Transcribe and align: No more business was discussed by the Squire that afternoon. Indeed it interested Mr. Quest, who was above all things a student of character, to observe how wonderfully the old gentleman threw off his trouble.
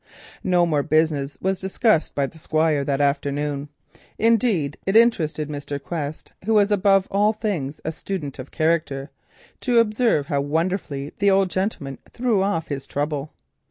No 0.43 0.65
more 0.65 0.81
business 0.81 1.37
was 1.41 1.61
discussed 1.61 2.15
by 2.15 2.25
the 2.25 2.39
Squire 2.39 2.83
that 2.83 2.99
afternoon. 2.99 3.69
Indeed 4.17 4.77
it 4.87 4.95
interested 4.97 5.47
Mr. 5.47 5.79
Quest, 5.79 6.33
who 6.45 6.55
was 6.55 6.71
above 6.71 7.07
all 7.11 7.33
things 7.33 7.79
a 7.85 7.91
student 7.91 8.39
of 8.39 8.49
character, 8.49 9.11
to 9.59 9.77
observe 9.77 10.25
how 10.25 10.41
wonderfully 10.41 11.11
the 11.19 11.29
old 11.29 11.51
gentleman 11.51 11.99
threw 12.13 12.41
off 12.41 12.69
his 12.69 12.87
trouble. 12.87 13.31